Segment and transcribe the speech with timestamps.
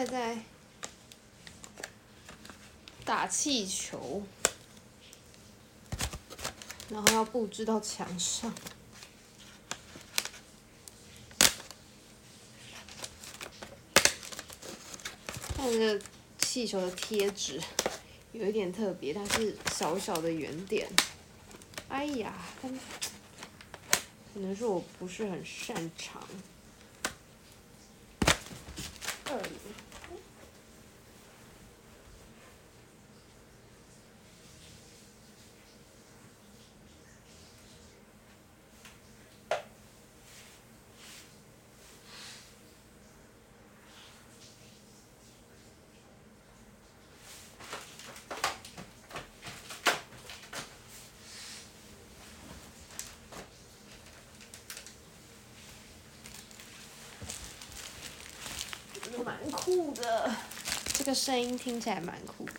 [0.00, 0.38] 在在
[3.04, 4.22] 打气球，
[6.88, 8.50] 然后要布置到墙上。
[15.54, 16.02] 看这个
[16.38, 17.60] 气球的贴纸
[18.32, 20.88] 有一点特别，它是小小的圆点。
[21.90, 22.32] 哎呀，
[22.62, 26.26] 可能是我不是很擅长。
[29.26, 29.44] 二蛮
[59.94, 60.34] 的，
[60.92, 62.52] 这个声音听起来蛮酷的。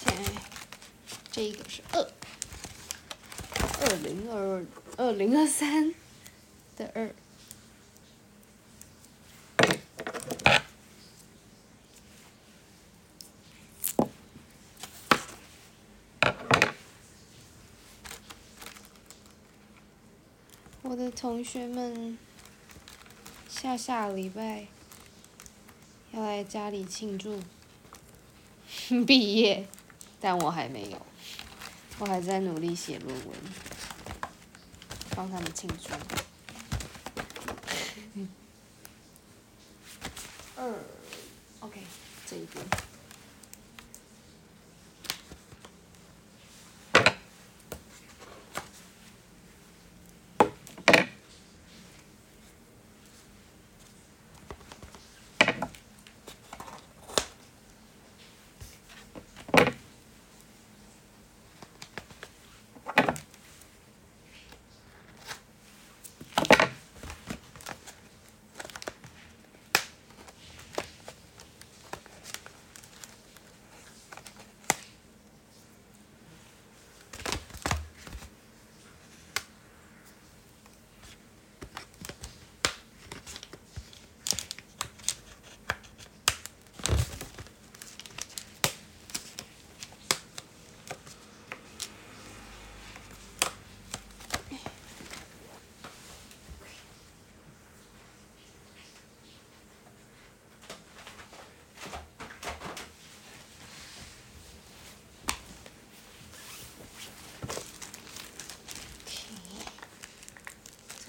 [0.04, 0.32] 现在
[1.30, 2.10] 这个是二。
[3.80, 4.64] 二零二二
[4.96, 5.92] 二零二三
[6.76, 7.10] 的二，
[20.82, 22.16] 我的同学们
[23.48, 24.68] 下下礼拜
[26.12, 27.40] 要来家里庆祝
[29.04, 29.66] 毕业，
[30.20, 31.06] 但我还没有，
[31.98, 33.36] 我还在努力写论文。
[35.16, 35.94] 帮他们庆祝。
[40.56, 40.72] 二
[41.60, 41.80] ，OK，
[42.26, 42.64] 这一边。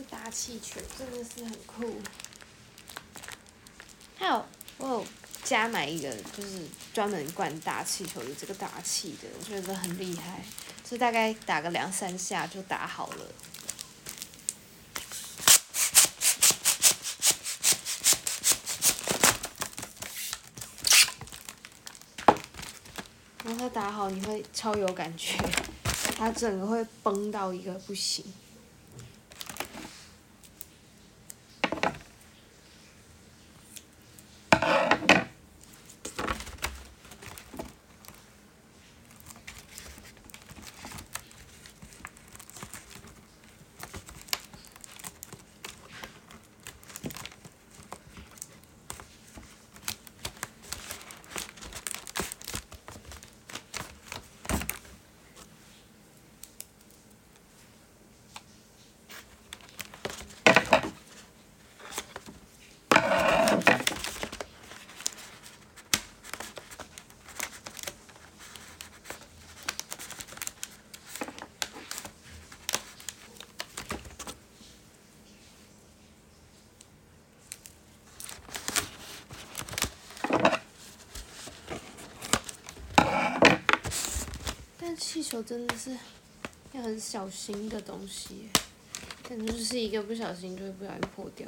[0.09, 1.99] 打气球真的是很酷，
[4.15, 4.45] 还有
[4.77, 5.05] 我有
[5.43, 10.45] 加买一个，就是专门灌大气球的这个打气的，我觉得很厉害，
[10.87, 13.25] 就大概打个两三下就打好了。
[23.43, 25.35] 然后它打好，你会超有感觉，
[26.15, 28.23] 它整个会崩到一个不行。
[85.15, 85.97] 气球真的是
[86.73, 88.49] 要很小心的东西
[89.23, 91.47] 感觉就是一个不小心就会不小心破掉。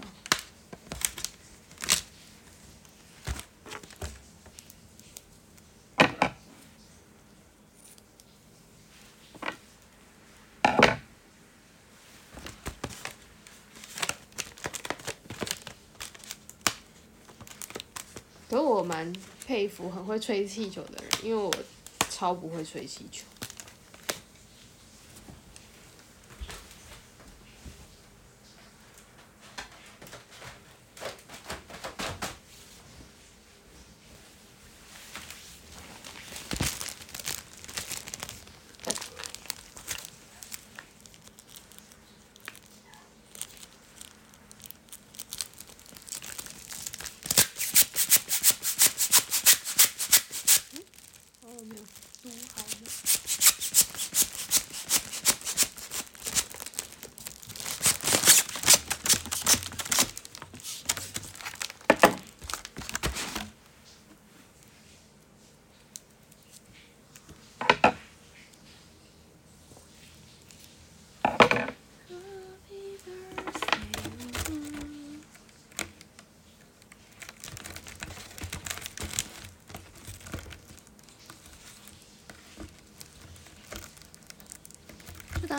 [18.49, 19.11] 可我蛮
[19.45, 21.53] 佩服很会吹气球的人因为我
[22.09, 23.25] 超不会吹气球。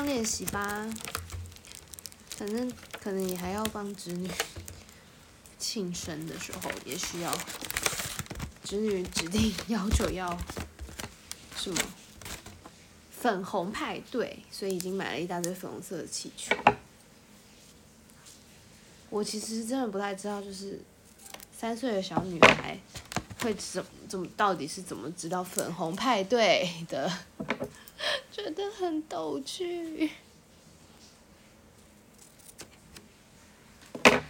[0.08, 0.86] 练习吧，
[2.30, 4.26] 反正可能你还要帮侄女
[5.58, 7.30] 庆生的时候，也需要
[8.64, 10.34] 侄女指定要求要
[11.54, 11.78] 什么
[13.10, 16.56] 粉红派对，所以已经买了一大堆粉红色的气球。
[19.10, 20.80] 我其实真的不太知道，就是
[21.54, 22.78] 三岁的小女孩
[23.42, 27.12] 会怎怎么到底是怎么知道粉红派对的。
[28.48, 30.10] 觉得很逗趣，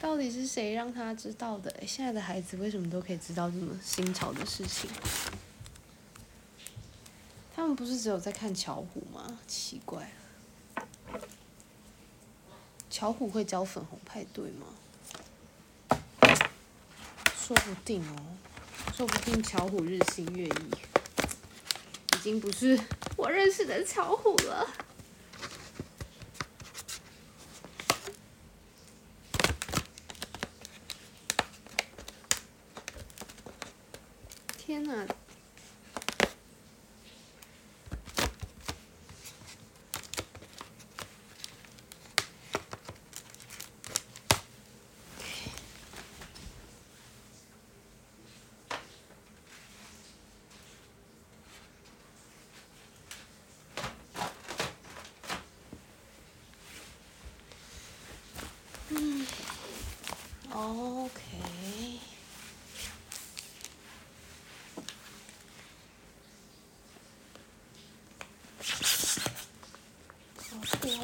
[0.01, 1.73] 到底是谁让他知道的？
[1.87, 4.91] 现在的孩子为什么都可以知道这么新潮的事情？
[7.55, 9.39] 他们不是只有在看巧虎吗？
[9.47, 10.11] 奇怪
[11.15, 11.21] 了，
[12.91, 14.67] 巧虎会教粉红派对吗？
[17.37, 18.17] 说不定哦，
[18.97, 22.77] 说不定巧虎日新月异，已经不是。
[23.19, 24.65] 我认识的巧虎了。
[34.57, 35.05] 天哪！
[60.59, 61.23] OK。
[70.81, 71.01] 可恶！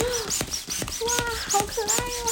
[1.04, 1.10] 哇，
[1.50, 2.30] 好可爱哦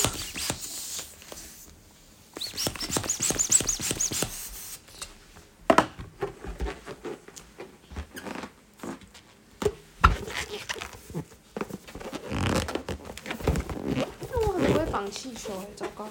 [15.35, 16.05] 球哎，糟糕！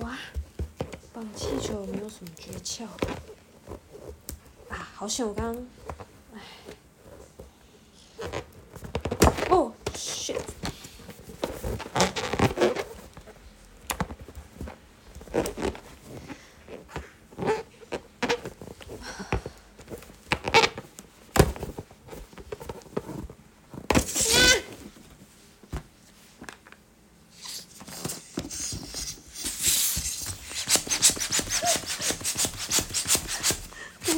[0.00, 0.18] 哇，
[1.12, 2.84] 绑气球有没有什么诀窍？
[4.68, 5.28] 啊，好像！
[5.28, 5.56] 我刚。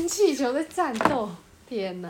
[0.09, 1.29] 气球在战斗！
[1.67, 2.09] 天哪！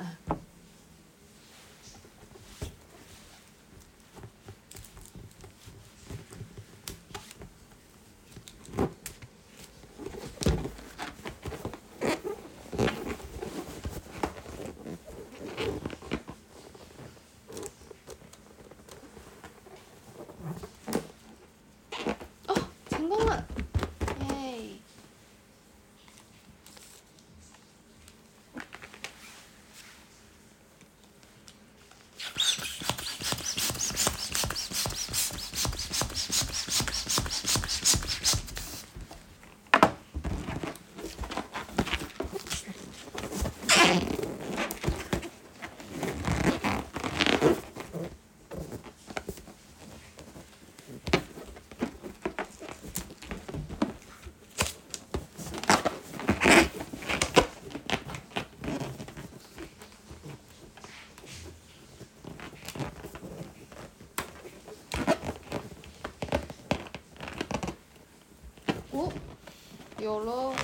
[70.09, 70.55] 有喽！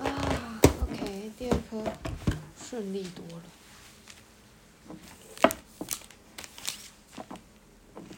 [0.00, 1.84] 啊，OK，第二颗
[2.60, 3.44] 顺利多了。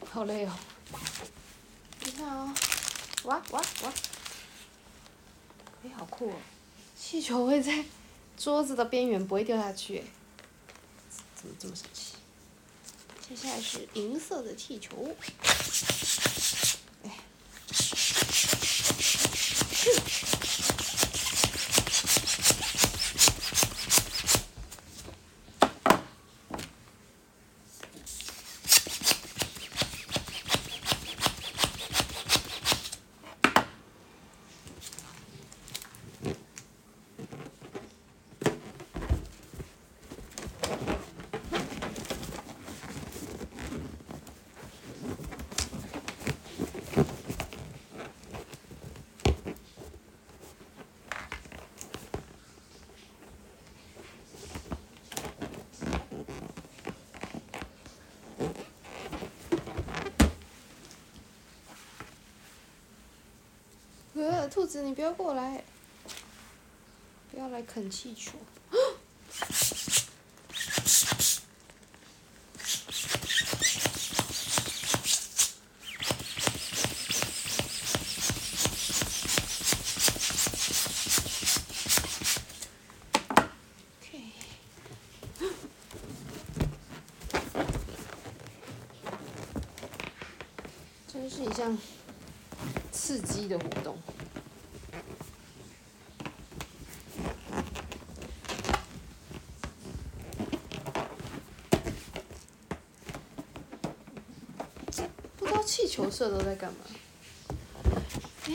[0.09, 0.51] 好累哦！
[2.03, 2.51] 你看哦，
[3.25, 3.93] 哇哇哇！
[5.83, 6.35] 哎，好酷哦！
[6.99, 7.85] 气球会在
[8.39, 10.03] 桌子的边缘不会掉下去，哎，
[11.35, 12.15] 怎么这么神奇？
[13.21, 15.15] 接下来是银色的气球。
[19.87, 20.33] Shh.
[64.49, 65.63] 兔子，你不要过来，
[67.31, 68.31] 不要来啃气球。
[84.01, 84.31] OK，
[91.07, 91.77] 真是一项
[92.91, 93.97] 刺激的活动。
[105.65, 106.79] 气球这都在干嘛？
[108.47, 108.53] 哎，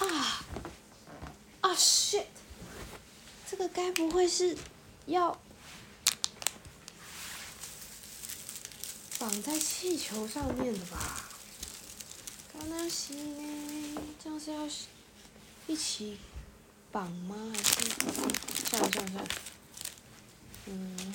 [0.00, 0.44] 啊
[1.60, 2.24] 啊，shit！
[3.48, 4.56] 这个该不会是
[5.06, 5.40] 要
[9.20, 11.24] 绑在气球上面的吧？
[12.52, 13.14] 刚刚是，
[14.20, 14.66] 这样是要
[15.68, 16.18] 一起
[16.90, 17.36] 绑吗？
[17.54, 17.74] 还是
[18.12, 18.34] 算了
[18.68, 19.24] 算了算了，
[20.66, 21.14] 嗯。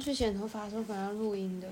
[0.00, 1.68] 去剪头发的时候本来要录音的，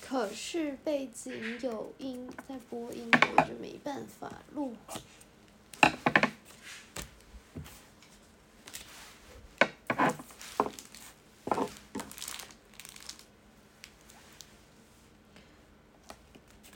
[0.00, 4.74] 可是背景有音在播音，我就没办法录。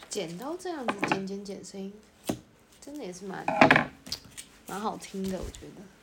[0.08, 1.92] 剪刀这样子剪剪剪声音，
[2.80, 3.44] 真的也是蛮
[4.66, 5.97] 蛮好听的，我觉得。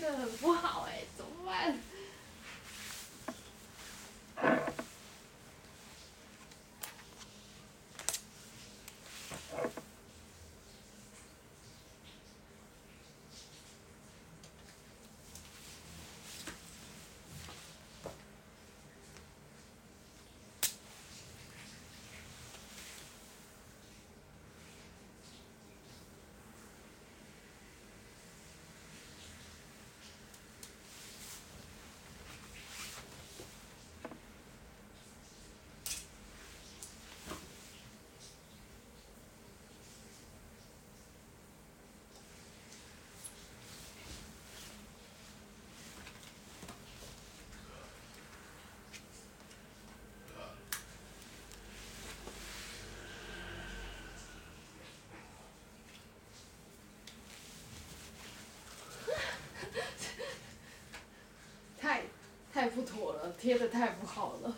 [0.00, 1.78] 个很不好哎，怎么办？
[62.58, 64.54] 太不妥了，贴的太不好了。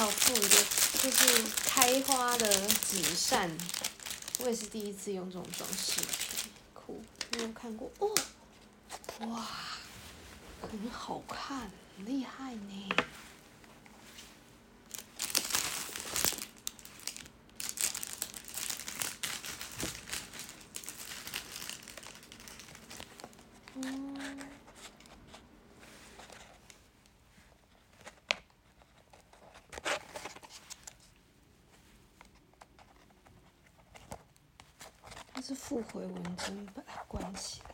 [0.00, 0.48] 好酷的，
[1.02, 2.50] 就是开花的
[2.88, 3.50] 纸扇，
[4.38, 7.02] 我也是第一次用这种装饰品，酷，
[7.36, 7.90] 没有看过？
[7.98, 8.08] 哦，
[9.26, 9.46] 哇，
[10.62, 12.88] 很好看，很厉害呢。
[35.50, 37.70] 是复回文针，把它关起来。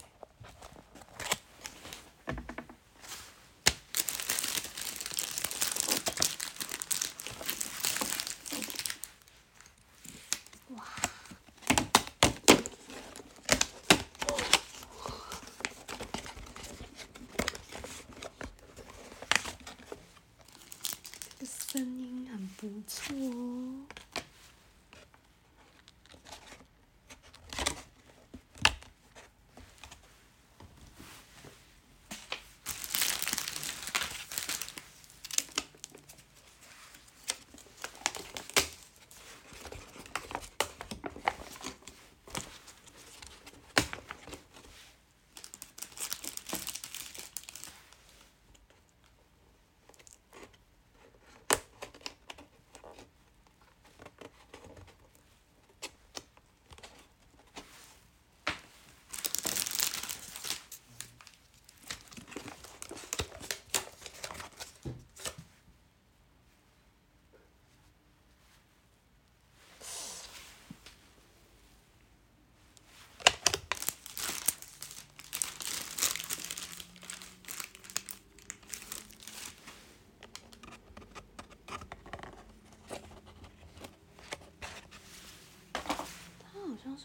[10.69, 10.83] 哇！
[21.39, 23.87] 这个声音很不错哦。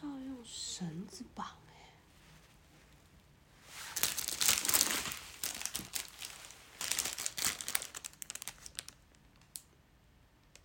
[0.03, 1.73] 要用绳子绑哎。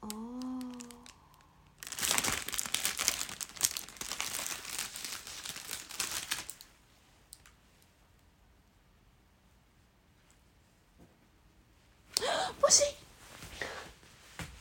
[0.01, 0.09] 哦。
[12.61, 12.87] 不行！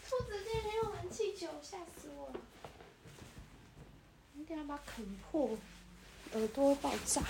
[0.10, 2.40] 兔子今天用完气球，吓死我了。
[4.96, 5.50] 很破
[6.34, 7.22] 耳朵爆炸。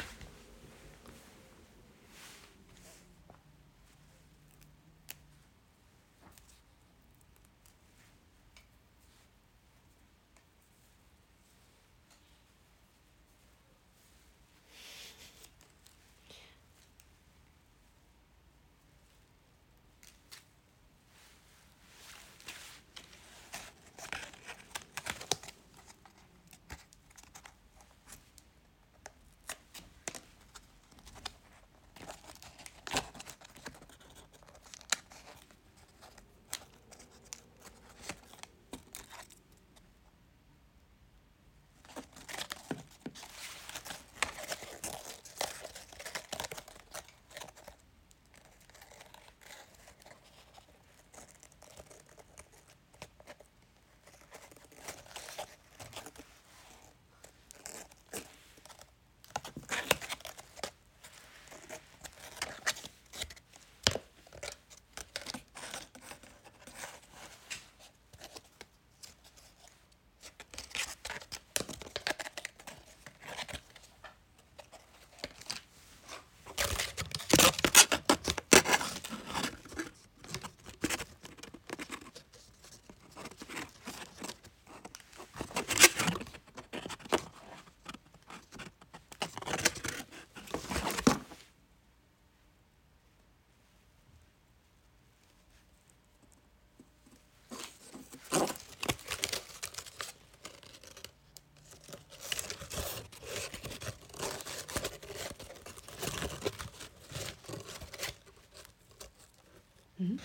[110.05, 110.19] 嗯？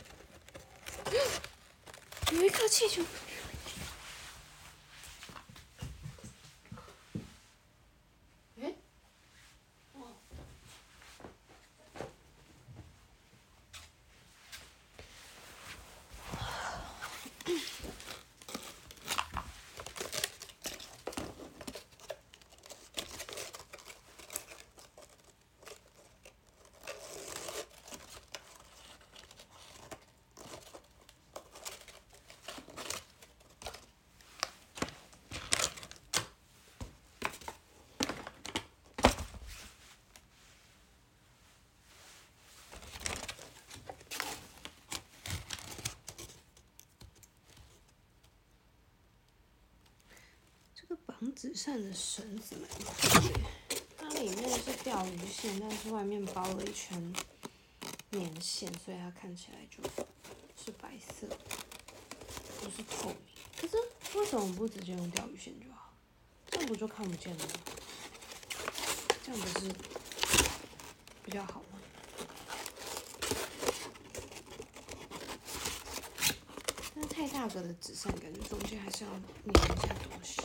[2.32, 3.02] 有一颗气球。
[51.20, 53.40] 绑纸扇的绳子蛮酷的，
[53.98, 57.12] 它里面是钓鱼线，但是外面包了一圈
[58.08, 59.82] 棉线，所以它看起来就
[60.56, 61.26] 是白色，
[62.62, 63.16] 不是透明。
[63.60, 63.76] 可是
[64.18, 65.92] 为什么不直接用钓鱼线就好？
[66.50, 67.52] 这样不就看不见了吗？
[69.22, 69.68] 这样不是
[71.22, 71.78] 比较好吗？
[76.94, 79.20] 但太大个的纸扇，感觉中间还是要粘
[79.52, 80.40] 一下东西。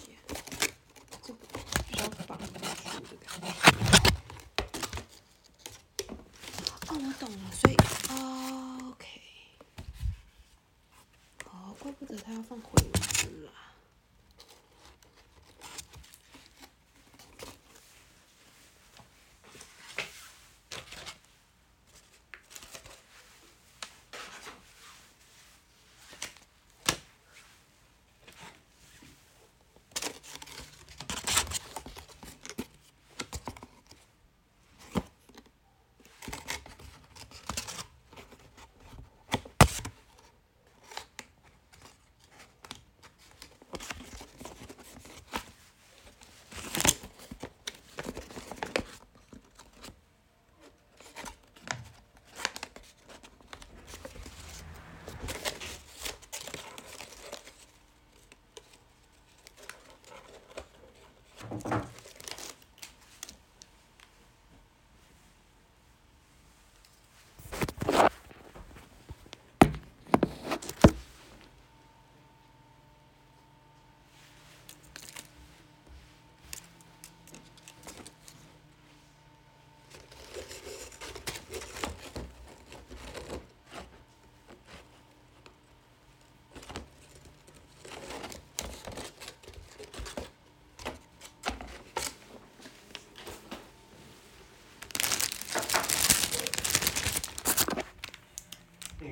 [6.88, 7.75] 哦，我懂了，所以
[8.91, 9.03] ，OK，
[12.25, 12.81] 它要放回
[13.13, 13.51] 去啦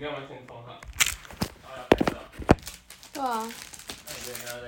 [0.04, 0.82] 该完全封好，
[1.63, 2.20] 然后要拍照。
[3.13, 3.54] 对啊。
[4.06, 4.20] 那你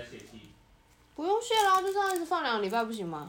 [0.10, 0.54] 泄气？
[1.14, 3.28] 不用泄啦，就这样一直放两个礼拜不行吗？